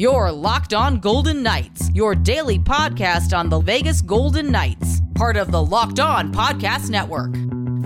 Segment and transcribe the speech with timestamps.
[0.00, 5.50] Your Locked On Golden Knights, your daily podcast on the Vegas Golden Knights, part of
[5.52, 7.36] the Locked On Podcast Network.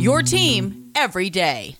[0.01, 1.75] Your team every day.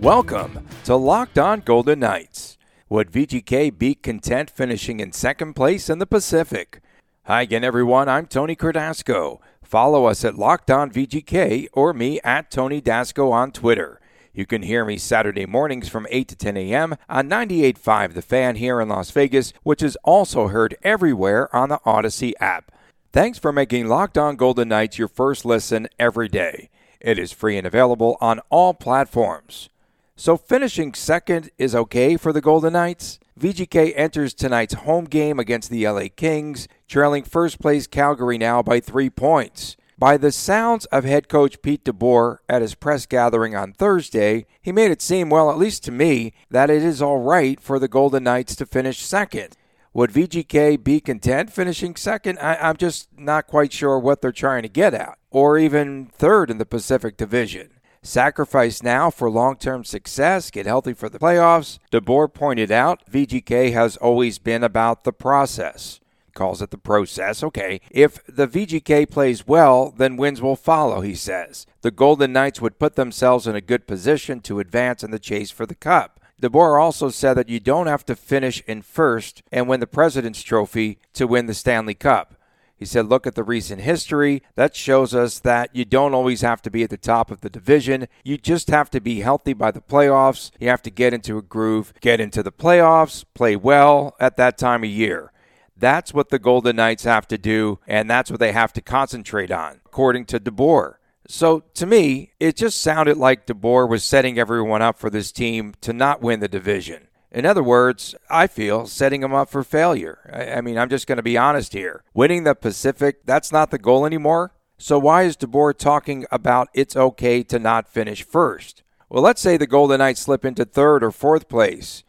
[0.00, 2.45] Welcome to Locked On Golden Knights.
[2.88, 6.80] Would VGK be content finishing in second place in the Pacific?
[7.24, 8.08] Hi again, everyone.
[8.08, 9.40] I'm Tony Cardasco.
[9.60, 14.00] Follow us at Locked On VGK or me at Tony Dasco on Twitter.
[14.32, 16.94] You can hear me Saturday mornings from 8 to 10 a.m.
[17.08, 21.80] on 98.5 The Fan here in Las Vegas, which is also heard everywhere on the
[21.84, 22.70] Audacy app.
[23.12, 26.70] Thanks for making Locked On Golden Knights your first listen every day.
[27.00, 29.70] It is free and available on all platforms.
[30.18, 33.18] So finishing second is okay for the Golden Knights.
[33.38, 38.80] VGK enters tonight's home game against the LA Kings, trailing first place Calgary now by
[38.80, 39.76] three points.
[39.98, 44.72] By the sounds of head coach Pete DeBoer at his press gathering on Thursday, he
[44.72, 47.86] made it seem, well, at least to me, that it is all right for the
[47.86, 49.54] Golden Knights to finish second.
[49.92, 52.38] Would VGK be content finishing second?
[52.38, 56.50] I, am just not quite sure what they're trying to get at, or even third
[56.50, 57.75] in the Pacific Division.
[58.06, 61.78] Sacrifice now for long term success, get healthy for the playoffs.
[61.92, 66.00] DeBoer pointed out VGK has always been about the process.
[66.32, 67.42] Calls it the process.
[67.42, 67.80] Okay.
[67.90, 71.66] If the VGK plays well, then wins will follow, he says.
[71.80, 75.50] The Golden Knights would put themselves in a good position to advance in the chase
[75.50, 76.20] for the Cup.
[76.40, 80.42] DeBoer also said that you don't have to finish in first and win the President's
[80.42, 82.34] Trophy to win the Stanley Cup.
[82.76, 84.42] He said, look at the recent history.
[84.54, 87.48] That shows us that you don't always have to be at the top of the
[87.48, 88.06] division.
[88.22, 90.50] You just have to be healthy by the playoffs.
[90.60, 94.58] You have to get into a groove, get into the playoffs, play well at that
[94.58, 95.32] time of year.
[95.76, 99.50] That's what the Golden Knights have to do, and that's what they have to concentrate
[99.50, 100.94] on, according to DeBoer.
[101.28, 105.74] So to me, it just sounded like DeBoer was setting everyone up for this team
[105.80, 107.08] to not win the division.
[107.36, 110.30] In other words, I feel setting them up for failure.
[110.32, 112.02] I, I mean, I'm just going to be honest here.
[112.14, 114.54] Winning the Pacific, that's not the goal anymore.
[114.78, 118.82] So why is DeBoer talking about it's okay to not finish first?
[119.10, 122.04] Well, let's say the Golden Knights slip into third or fourth place.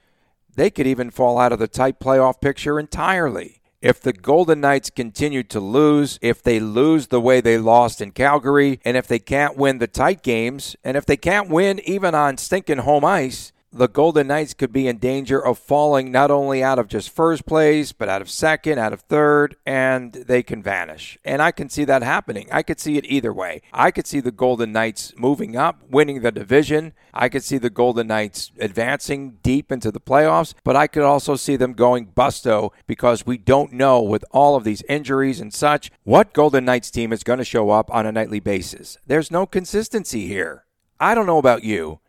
[0.56, 3.60] They could even fall out of the tight playoff picture entirely.
[3.82, 8.12] If the Golden Knights continue to lose, if they lose the way they lost in
[8.12, 12.16] Calgary, and if they can't win the tight games, and if they can't win even
[12.16, 16.64] on stinking home ice, the Golden Knights could be in danger of falling not only
[16.64, 20.64] out of just first place, but out of second, out of third, and they can
[20.64, 21.18] vanish.
[21.24, 22.48] And I can see that happening.
[22.52, 23.62] I could see it either way.
[23.72, 26.94] I could see the Golden Knights moving up, winning the division.
[27.14, 31.36] I could see the Golden Knights advancing deep into the playoffs, but I could also
[31.36, 35.92] see them going busto because we don't know with all of these injuries and such
[36.04, 38.98] what Golden Knights team is going to show up on a nightly basis.
[39.06, 40.66] There's no consistency here.
[41.00, 42.00] I don't know about you.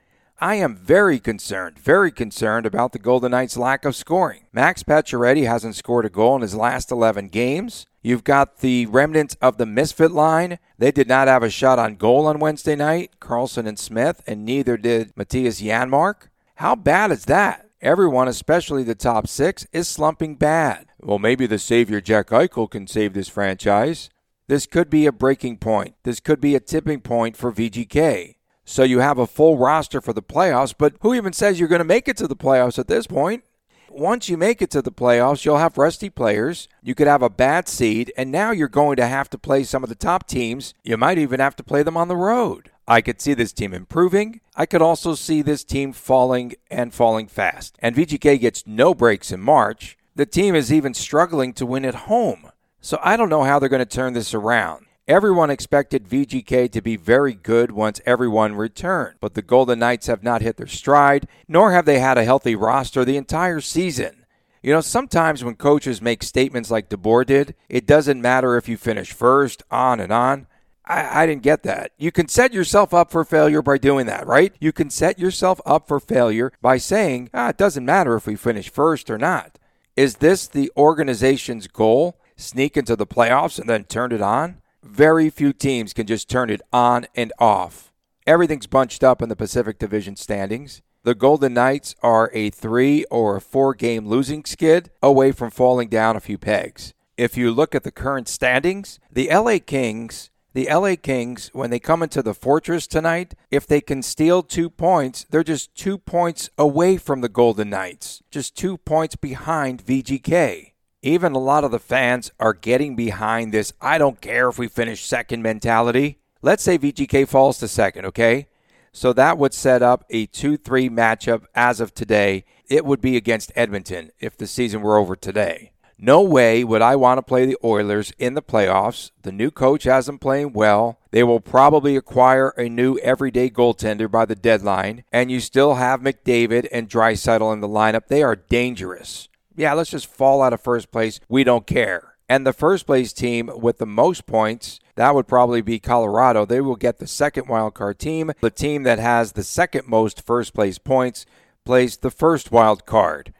[0.40, 4.42] I am very concerned, very concerned about the Golden Knights' lack of scoring.
[4.52, 7.86] Max Pacioretty hasn't scored a goal in his last 11 games.
[8.02, 10.60] You've got the remnants of the misfit line.
[10.78, 14.44] They did not have a shot on goal on Wednesday night, Karlsson and Smith, and
[14.44, 16.28] neither did Mattias Janmark.
[16.54, 17.68] How bad is that?
[17.80, 20.86] Everyone, especially the top six, is slumping bad.
[21.00, 24.08] Well, maybe the savior Jack Eichel can save this franchise.
[24.46, 25.96] This could be a breaking point.
[26.04, 28.36] This could be a tipping point for VGK.
[28.68, 31.78] So you have a full roster for the playoffs, but who even says you're going
[31.78, 33.42] to make it to the playoffs at this point?
[33.88, 36.68] Once you make it to the playoffs, you'll have rusty players.
[36.82, 39.82] You could have a bad seed, and now you're going to have to play some
[39.82, 40.74] of the top teams.
[40.84, 42.70] You might even have to play them on the road.
[42.86, 44.42] I could see this team improving.
[44.54, 47.74] I could also see this team falling and falling fast.
[47.78, 49.96] And VGK gets no breaks in March.
[50.14, 52.50] The team is even struggling to win at home.
[52.82, 54.84] So I don't know how they're going to turn this around.
[55.08, 60.22] Everyone expected VGK to be very good once everyone returned, but the Golden Knights have
[60.22, 64.26] not hit their stride, nor have they had a healthy roster the entire season.
[64.62, 68.76] You know, sometimes when coaches make statements like DeBoer did, it doesn't matter if you
[68.76, 70.46] finish first, on and on.
[70.84, 71.92] I, I, didn't get that.
[71.96, 74.54] You can set yourself up for failure by doing that, right?
[74.60, 78.36] You can set yourself up for failure by saying, ah, it doesn't matter if we
[78.36, 79.58] finish first or not.
[79.96, 82.20] Is this the organization's goal?
[82.36, 84.60] Sneak into the playoffs and then turn it on?
[84.82, 87.92] Very few teams can just turn it on and off.
[88.26, 90.82] Everything's bunched up in the Pacific Division standings.
[91.02, 95.88] The Golden Knights are a three or a four game losing skid away from falling
[95.88, 96.94] down a few pegs.
[97.16, 101.78] If you look at the current standings, the LA Kings, The LA Kings, when they
[101.78, 106.50] come into the Fortress tonight, if they can steal two points, they're just two points
[106.56, 110.72] away from the Golden Knights, just two points behind VGK.
[111.08, 114.68] Even a lot of the fans are getting behind this I don't care if we
[114.68, 116.18] finish second mentality.
[116.42, 118.48] Let's say VGK falls to second, okay?
[118.92, 122.44] So that would set up a 2 3 matchup as of today.
[122.68, 125.72] It would be against Edmonton if the season were over today.
[125.96, 129.10] No way would I want to play the Oilers in the playoffs.
[129.22, 130.98] The new coach has them playing well.
[131.10, 136.02] They will probably acquire a new everyday goaltender by the deadline, and you still have
[136.02, 138.08] McDavid and Draisaitl in the lineup.
[138.08, 139.30] They are dangerous.
[139.58, 141.18] Yeah, let's just fall out of first place.
[141.28, 142.14] We don't care.
[142.28, 146.46] And the first place team with the most points, that would probably be Colorado.
[146.46, 148.30] They will get the second wildcard team.
[148.40, 151.26] The team that has the second most first place points
[151.64, 153.34] plays the first wild card.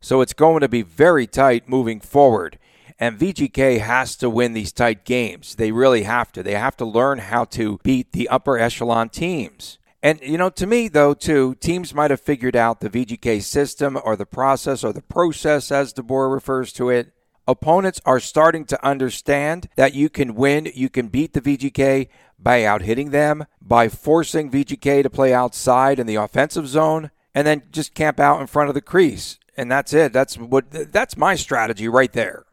[0.00, 2.56] So it's going to be very tight moving forward.
[3.00, 5.56] And VGK has to win these tight games.
[5.56, 6.44] They really have to.
[6.44, 9.78] They have to learn how to beat the upper echelon teams.
[10.04, 13.98] And, you know, to me, though, too, teams might have figured out the VGK system
[14.04, 17.12] or the process or the process, as DeBoer refers to it.
[17.48, 22.08] Opponents are starting to understand that you can win, you can beat the VGK
[22.38, 27.46] by out hitting them, by forcing VGK to play outside in the offensive zone, and
[27.46, 30.12] then just camp out in front of the crease and that's it.
[30.12, 32.44] That's what that's my strategy right there.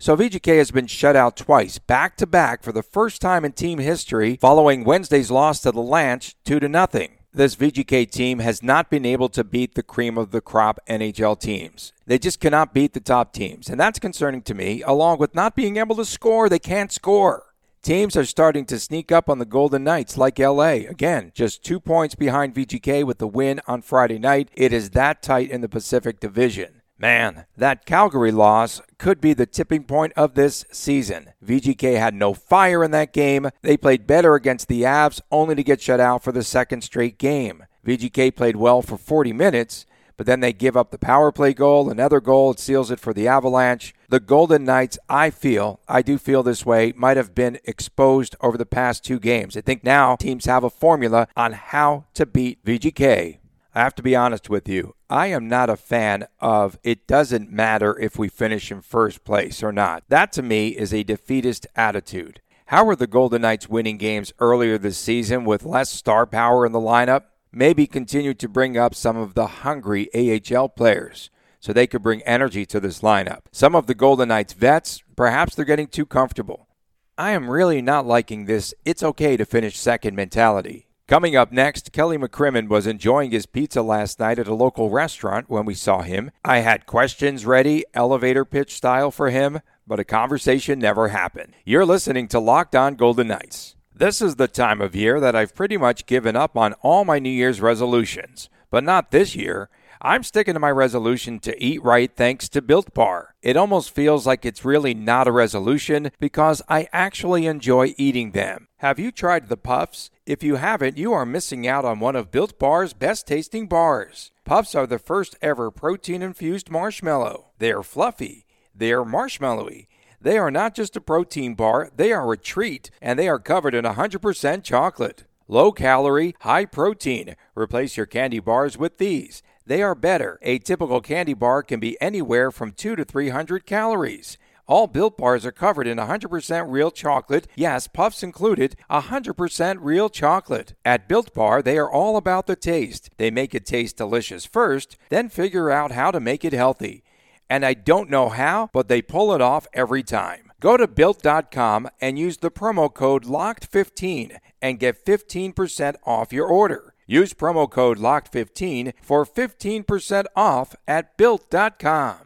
[0.00, 3.50] So VGK has been shut out twice, back to back for the first time in
[3.50, 7.18] team history following Wednesday's loss to the Lanch 2 to nothing.
[7.32, 11.40] This VGK team has not been able to beat the cream of the crop NHL
[11.40, 11.92] teams.
[12.06, 15.56] They just cannot beat the top teams, and that's concerning to me, along with not
[15.56, 16.48] being able to score.
[16.48, 17.46] They can't score.
[17.82, 20.86] Teams are starting to sneak up on the Golden Knights like LA.
[20.88, 24.48] Again, just two points behind VGK with the win on Friday night.
[24.54, 26.77] It is that tight in the Pacific Division.
[27.00, 31.30] Man, that Calgary loss could be the tipping point of this season.
[31.44, 33.50] VGK had no fire in that game.
[33.62, 37.16] They played better against the Avs, only to get shut out for the second straight
[37.16, 37.64] game.
[37.86, 39.86] VGK played well for 40 minutes,
[40.16, 43.14] but then they give up the power play goal, another goal, it seals it for
[43.14, 43.94] the Avalanche.
[44.08, 48.58] The Golden Knights, I feel, I do feel this way, might have been exposed over
[48.58, 49.56] the past two games.
[49.56, 53.38] I think now teams have a formula on how to beat VGK.
[53.78, 54.94] I have to be honest with you.
[55.08, 59.62] I am not a fan of it doesn't matter if we finish in first place
[59.62, 60.02] or not.
[60.08, 62.40] That to me is a defeatist attitude.
[62.66, 66.72] How were the Golden Knights winning games earlier this season with less star power in
[66.72, 67.22] the lineup?
[67.52, 71.30] maybe continue to bring up some of the hungry AHL players
[71.60, 73.40] so they could bring energy to this lineup.
[73.52, 76.68] Some of the Golden Knights vets, perhaps they're getting too comfortable.
[77.16, 80.87] I am really not liking this it's okay to finish second mentality.
[81.08, 85.48] Coming up next, Kelly McCrimmon was enjoying his pizza last night at a local restaurant
[85.48, 86.30] when we saw him.
[86.44, 91.54] I had questions ready, elevator pitch style for him, but a conversation never happened.
[91.64, 93.74] You're listening to Locked On Golden Knights.
[93.94, 97.18] This is the time of year that I've pretty much given up on all my
[97.18, 98.50] New Year's resolutions.
[98.70, 99.70] But not this year.
[100.00, 103.34] I'm sticking to my resolution to eat right thanks to Built Bar.
[103.42, 108.68] It almost feels like it's really not a resolution because I actually enjoy eating them.
[108.76, 110.10] Have you tried the Puffs?
[110.24, 114.30] If you haven't, you are missing out on one of Built Bar's best tasting bars.
[114.44, 117.46] Puffs are the first ever protein infused marshmallow.
[117.58, 119.86] They are fluffy, they are marshmallowy
[120.20, 123.74] they are not just a protein bar, they are a treat, and they are covered
[123.74, 125.24] in 100% chocolate.
[125.46, 127.36] Low calorie, high protein.
[127.54, 129.42] Replace your candy bars with these.
[129.68, 130.38] They are better.
[130.42, 134.38] A typical candy bar can be anywhere from 2 to 300 calories.
[134.66, 137.46] All built bars are covered in 100% real chocolate.
[137.54, 140.74] Yes, puffs included, 100% real chocolate.
[140.84, 143.10] At Built Bar, they are all about the taste.
[143.18, 147.04] They make it taste delicious first, then figure out how to make it healthy
[147.50, 150.52] and I don't know how, but they pull it off every time.
[150.60, 156.94] Go to built.com and use the promo code LOCKED15 and get 15% off your order.
[157.08, 162.18] Use promo code LOCKED15 for 15% off at built.com.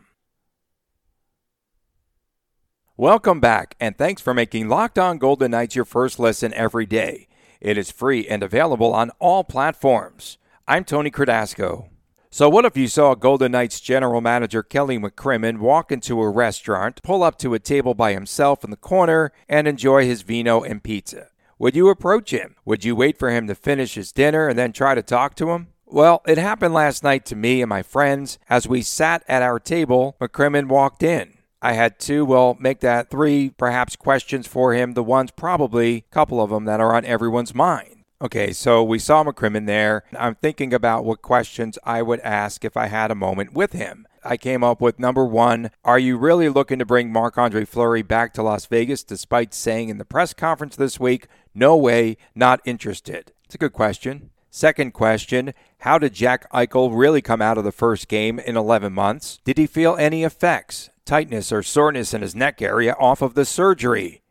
[2.96, 7.26] Welcome back, and thanks for making Locked On Golden Knights your first listen every day.
[7.60, 10.36] It is free and available on all platforms.
[10.66, 11.88] I'm Tony Cardasco.
[12.30, 17.02] So, what if you saw Golden Knights general manager Kelly McCrimmon walk into a restaurant,
[17.02, 20.82] pull up to a table by himself in the corner, and enjoy his vino and
[20.82, 21.31] pizza?
[21.62, 22.56] Would you approach him?
[22.64, 25.50] Would you wait for him to finish his dinner and then try to talk to
[25.50, 25.68] him?
[25.86, 28.40] Well, it happened last night to me and my friends.
[28.50, 31.34] As we sat at our table, McCrimmon walked in.
[31.62, 36.12] I had two, well, make that three perhaps questions for him, the ones probably, a
[36.12, 38.02] couple of them that are on everyone's mind.
[38.20, 40.02] Okay, so we saw McCrimmon there.
[40.18, 44.08] I'm thinking about what questions I would ask if I had a moment with him.
[44.24, 48.02] I came up with number one Are you really looking to bring Marc Andre Fleury
[48.02, 52.60] back to Las Vegas despite saying in the press conference this week, No way, not
[52.64, 53.32] interested.
[53.44, 54.30] It's a good question.
[54.50, 58.92] Second question How did Jack Eichel really come out of the first game in 11
[58.92, 59.38] months?
[59.44, 63.44] Did he feel any effects, tightness, or soreness in his neck area off of the
[63.44, 64.22] surgery?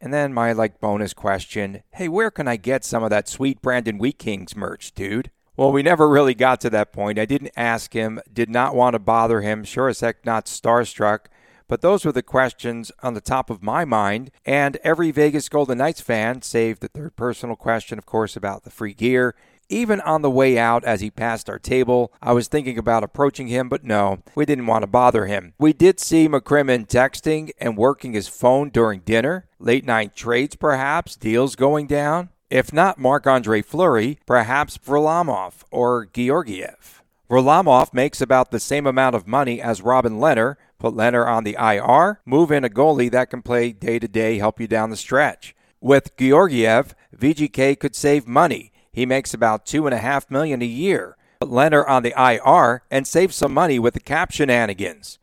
[0.00, 3.60] And then my like bonus question Hey, where can I get some of that sweet
[3.60, 5.30] Brandon Wheat Kings merch, dude?
[5.56, 7.18] Well, we never really got to that point.
[7.18, 11.26] I didn't ask him, did not want to bother him, sure as heck not starstruck.
[11.70, 14.32] But those were the questions on the top of my mind.
[14.44, 18.70] And every Vegas Golden Knights fan, save the third personal question, of course, about the
[18.70, 19.36] free gear,
[19.68, 23.46] even on the way out as he passed our table, I was thinking about approaching
[23.46, 25.54] him, but no, we didn't want to bother him.
[25.60, 31.14] We did see McCrimmon texting and working his phone during dinner, late night trades perhaps,
[31.14, 32.30] deals going down.
[32.50, 36.99] If not Marc Andre Fleury, perhaps Varlamov or Georgiev.
[37.30, 40.56] Varlamov makes about the same amount of money as Robin Lehner.
[40.78, 44.38] Put Lehner on the IR, move in a goalie that can play day to day,
[44.38, 45.54] help you down the stretch.
[45.80, 50.66] With Georgiev, VGK could save money he makes about two and a half million a
[50.66, 51.16] year.
[51.40, 55.18] Put Lehner on the IR and save some money with the cap shenanigans.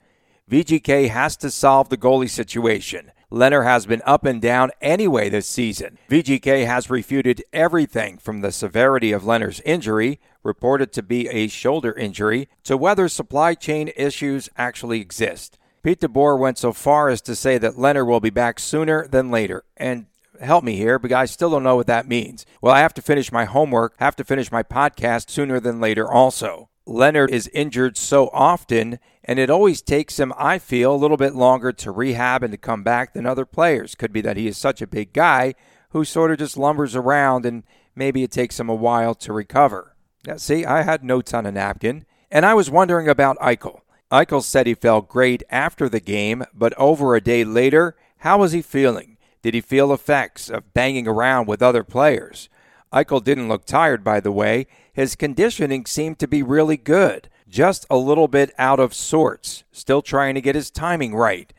[0.50, 3.12] VGK has to solve the goalie situation.
[3.30, 5.98] Lehner has been up and down anyway this season.
[6.10, 11.92] VGK has refuted everything from the severity of Lehner's injury, reported to be a shoulder
[11.92, 15.60] injury, to whether supply chain issues actually exist.
[15.84, 19.30] Pete DeBoer went so far as to say that Lehner will be back sooner than
[19.30, 20.06] later, and
[20.40, 22.46] help me here, but I still don't know what that means.
[22.62, 26.10] Well, I have to finish my homework, have to finish my podcast sooner than later
[26.10, 26.70] also.
[26.88, 31.36] Lehner is injured so often, and it always takes him, I feel, a little bit
[31.36, 33.94] longer to rehab and to come back than other players.
[33.94, 35.54] Could be that he is such a big guy
[35.90, 37.64] who sort of just lumbers around and
[37.96, 39.96] maybe it takes him a while to recover.
[40.26, 43.82] Yeah, see, I had notes on a napkin, and I was wondering about Eichel.
[44.12, 48.54] Eichel said he felt great after the game, but over a day later, how was
[48.54, 49.18] he feeling?
[49.42, 52.50] Did he feel effects of banging around with other players?
[52.94, 54.68] Eichel didn't look tired, by the way.
[54.94, 60.02] His conditioning seemed to be really good, just a little bit out of sorts, still
[60.02, 61.54] trying to get his timing right.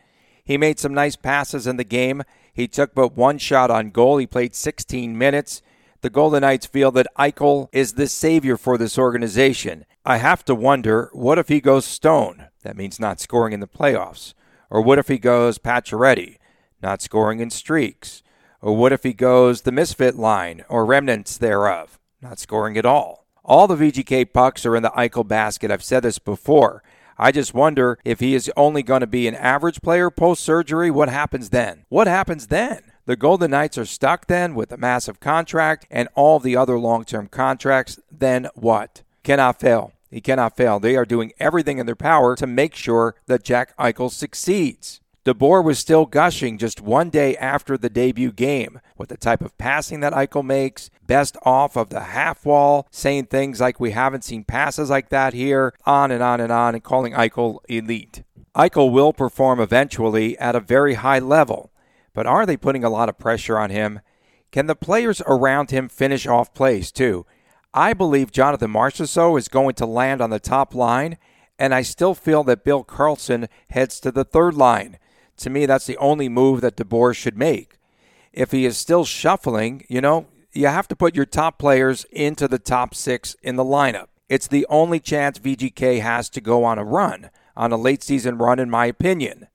[0.44, 2.22] He made some nice passes in the game.
[2.52, 4.16] He took but one shot on goal.
[4.16, 5.62] He played 16 minutes.
[6.00, 9.84] The Golden Knights feel that Eichel is the savior for this organization.
[10.04, 12.46] I have to wonder what if he goes stone?
[12.62, 14.32] That means not scoring in the playoffs.
[14.70, 16.38] Or what if he goes Pacioretty?
[16.82, 18.22] not scoring in streaks?
[18.60, 23.26] Or what if he goes the misfit line or remnants thereof, not scoring at all?
[23.44, 25.70] All the VGK pucks are in the Eichel basket.
[25.70, 26.82] I've said this before.
[27.16, 30.90] I just wonder if he is only going to be an average player post surgery.
[30.90, 31.84] What happens then?
[31.88, 32.82] What happens then?
[33.06, 37.04] The Golden Knights are stuck then with a massive contract and all the other long
[37.04, 37.98] term contracts.
[38.12, 39.02] Then what?
[39.22, 39.92] Cannot fail.
[40.10, 40.78] He cannot fail.
[40.78, 45.00] They are doing everything in their power to make sure that Jack Eichel succeeds.
[45.28, 49.58] DeBoer was still gushing just one day after the debut game with the type of
[49.58, 54.24] passing that Eichel makes, best off of the half wall, saying things like we haven't
[54.24, 58.22] seen passes like that here, on and on and on, and calling Eichel elite.
[58.56, 61.70] Eichel will perform eventually at a very high level,
[62.14, 64.00] but are they putting a lot of pressure on him?
[64.50, 67.26] Can the players around him finish off plays too?
[67.74, 71.18] I believe Jonathan Marchessault is going to land on the top line,
[71.58, 74.96] and I still feel that Bill Karlsson heads to the third line.
[75.38, 77.78] To me, that's the only move that DeBoer should make.
[78.32, 82.48] If he is still shuffling, you know, you have to put your top players into
[82.48, 84.08] the top six in the lineup.
[84.28, 88.36] It's the only chance VGK has to go on a run, on a late season
[88.36, 89.48] run, in my opinion.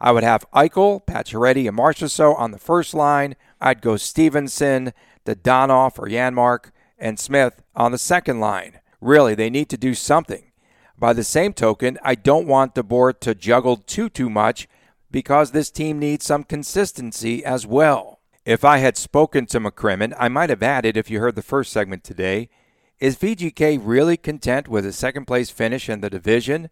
[0.00, 3.36] I would have Eichel, Pacioretty, and Marchessault on the first line.
[3.60, 4.92] I'd go Stephenson,
[5.24, 8.80] Dadonov or Janmark, and Smith on the second line.
[9.00, 10.50] Really, they need to do something.
[10.98, 14.68] By the same token, I don't want DeBoer to juggle too too much
[15.10, 18.20] because this team needs some consistency as well.
[18.44, 21.72] If I had spoken to McCrimmon, I might have added, if you heard the first
[21.72, 22.48] segment today,
[22.98, 26.70] is VGK really content with a second place finish in the division?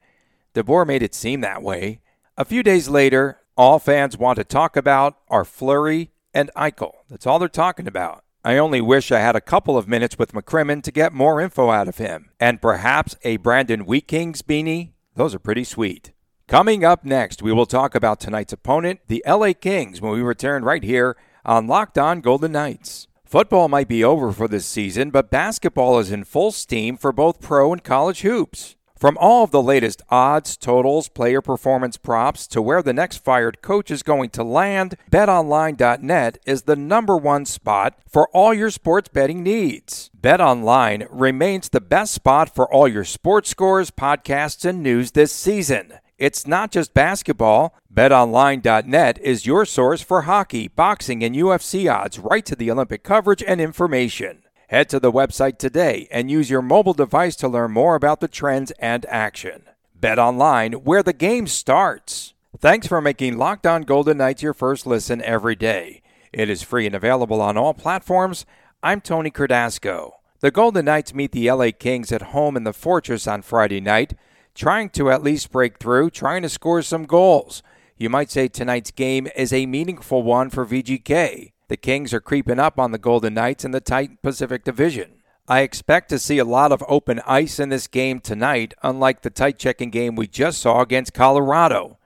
[0.54, 2.00] DeBoer made it seem that way.
[2.37, 6.92] A few days later, all fans want to talk about are Fleury and Eichel.
[7.09, 8.25] That's all they're talking about.
[8.45, 11.71] I only wish I had a couple of minutes with McCrimmon to get more info
[11.71, 12.30] out of him.
[12.38, 14.92] And perhaps a Brandon Wheat Kings beanie.
[15.16, 16.12] Those are pretty sweet.
[16.48, 20.64] Coming up next, we will talk about tonight's opponent, the LA Kings, when we return
[20.64, 21.14] right here
[21.44, 23.06] on Locked On Golden Knights.
[23.22, 27.42] Football might be over for this season, but basketball is in full steam for both
[27.42, 28.76] pro and college hoops.
[28.96, 33.60] From all of the latest odds, totals, player performance props to where the next fired
[33.60, 39.10] coach is going to land, betonline.net is the number one spot for all your sports
[39.10, 40.10] betting needs.
[40.18, 45.92] BetOnline remains the best spot for all your sports scores, podcasts, and news this season.
[46.18, 47.76] It's not just basketball.
[47.94, 53.42] BetOnline.net is your source for hockey, boxing, and UFC odds right to the Olympic coverage
[53.46, 54.42] and information.
[54.68, 58.26] Head to the website today and use your mobile device to learn more about the
[58.26, 59.62] trends and action.
[59.94, 62.34] Bet online where the game starts.
[62.58, 66.02] Thanks for making Locked On Golden Knights your first listen every day.
[66.32, 68.44] It is free and available on all platforms.
[68.82, 70.14] I'm Tony Cardasco.
[70.40, 74.14] The Golden Knights meet the LA Kings at home in the Fortress on Friday night,
[74.58, 77.62] trying to at least break through, trying to score some goals.
[77.96, 81.52] You might say tonight's game is a meaningful one for VGK.
[81.68, 85.22] The Kings are creeping up on the Golden Knights in the tight Pacific Division.
[85.46, 89.30] I expect to see a lot of open ice in this game tonight, unlike the
[89.30, 91.98] tight checking game we just saw against Colorado.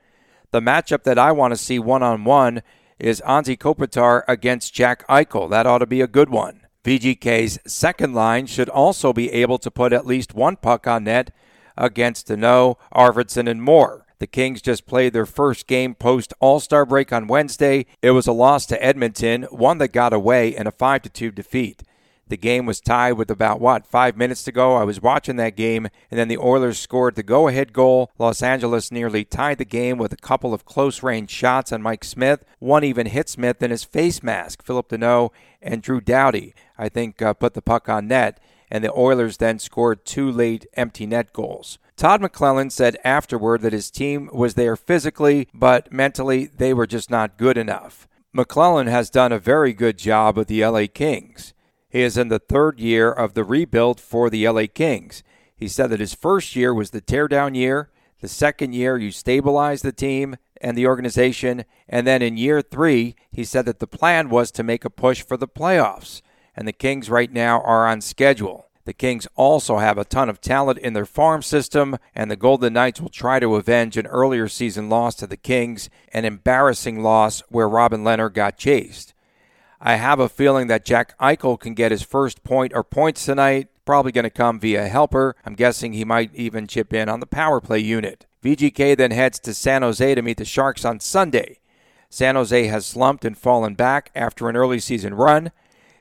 [0.51, 2.63] The matchup that I want to see one on one
[2.99, 5.49] is Anze Kopitar against Jack Eichel.
[5.49, 6.67] That ought to be a good one.
[6.85, 11.31] VGK's second line should also be able to put at least one puck on net
[11.77, 14.07] against Danault, Arvidsson, and Moore.
[14.19, 17.87] The Kings just played their first game post All Star break on Wednesday.
[18.03, 21.83] It was a loss to Edmonton, one that got away in a 5 2 defeat.
[22.33, 24.77] The game was tied with about, what, five minutes to go?
[24.77, 28.11] I was watching that game, and then the Oilers scored the go ahead goal.
[28.19, 32.05] Los Angeles nearly tied the game with a couple of close range shots on Mike
[32.05, 32.45] Smith.
[32.59, 34.65] One even hit Smith in his face mask.
[34.65, 38.41] Philip Danault and Drew Doughty, I think, uh, put the puck on net,
[38.73, 41.79] and the Oilers then scored two late empty net goals.
[41.95, 47.11] Todd McLellan said afterward that his team was there physically, but mentally they were just
[47.11, 48.09] not good enough.
[48.35, 51.53] McLellan has done a very good job with the LA Kings.
[51.91, 55.23] He is in the third year of the rebuild for the LA Kings.
[55.55, 57.91] He said that his first year was the teardown year.
[58.23, 61.67] The second year, you stabilize the team and the organization.
[61.87, 65.23] And then in year three, he said that the plan was to make a push
[65.23, 66.23] for the playoffs.
[66.57, 68.67] And the Kings right now are on schedule.
[68.85, 72.73] The Kings also have a ton of talent in their farm system, and the Golden
[72.73, 77.43] Knights will try to avenge an earlier season loss to the Kings, an embarrassing loss
[77.49, 79.15] where Robin Lehner got chased.
[79.81, 83.69] I have a feeling that Jack Eichel can get his first point or points tonight.
[83.85, 85.35] Probably going to come via helper.
[85.45, 88.27] I'm guessing he might even chip in on the power play unit.
[88.45, 91.59] VGK then heads to San Jose to meet the Sharks on Sunday.
[92.09, 95.51] San Jose has slumped and fallen back after an early season run.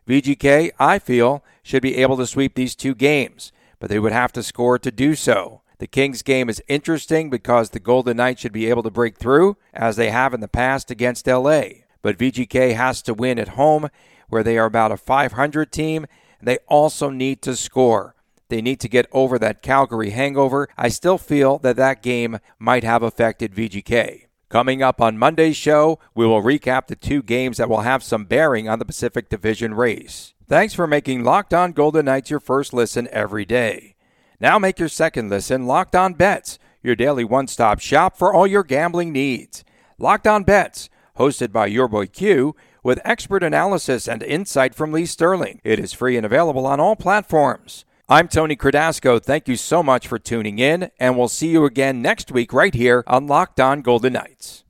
[0.08, 4.32] VGK, I feel, should be able to sweep these two games, but they would have
[4.34, 5.62] to score to do so.
[5.78, 9.58] The Kings game is interesting because the Golden Knights should be able to break through,
[9.74, 13.90] as they have in the past against LA but VGK has to win at home,
[14.30, 16.06] where they are about a 500 team.
[16.40, 18.16] And they also need to score.
[18.50, 20.68] They need to get over that Calgary hangover.
[20.78, 24.26] I still feel that that game might have affected VGK.
[24.52, 28.26] Coming up on Monday's show, we will recap the two games that will have some
[28.26, 30.34] bearing on the Pacific Division race.
[30.50, 33.96] Thanks for making Locked On Golden Knights your first listen every day.
[34.42, 38.46] Now make your second listen Locked On Bets, your daily one stop shop for all
[38.46, 39.64] your gambling needs.
[39.98, 45.06] Locked On Bets hosted by your boy Q, with expert analysis and insight from Lee
[45.06, 45.62] Sterling.
[45.64, 47.86] It is free and available on all platforms.
[48.12, 49.24] I'm Tony Cardasco.
[49.24, 52.74] Thank you so much for tuning in, and we'll see you again next week right
[52.74, 54.66] here on Locked On Golden Knights.